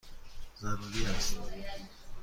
ضروری 0.61 1.05
است! 1.05 1.35